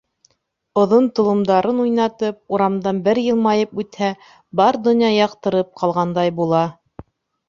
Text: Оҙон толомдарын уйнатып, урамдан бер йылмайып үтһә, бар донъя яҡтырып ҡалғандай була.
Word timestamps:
Оҙон 0.83 1.07
толомдарын 1.17 1.81
уйнатып, 1.83 2.39
урамдан 2.57 3.01
бер 3.07 3.21
йылмайып 3.23 3.75
үтһә, 3.83 4.09
бар 4.63 4.79
донъя 4.89 5.11
яҡтырып 5.17 5.71
ҡалғандай 5.83 6.33
була. 6.41 6.63